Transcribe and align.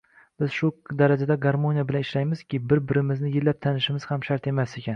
Biz 0.43 0.53
shu 0.59 0.69
darajada 1.01 1.37
garmoniya 1.43 1.85
bilan 1.91 2.07
ishlaymizki, 2.07 2.63
bir 2.73 2.83
birimizni 2.93 3.33
yillab 3.39 3.63
tanishimiz 3.69 4.13
ham 4.13 4.29
shart 4.31 4.53
emas 4.57 4.75
ekan. 4.83 4.89